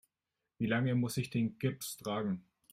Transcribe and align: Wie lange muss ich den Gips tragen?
Wie 0.57 0.65
lange 0.65 0.95
muss 0.95 1.17
ich 1.17 1.29
den 1.29 1.59
Gips 1.59 1.97
tragen? 1.97 2.43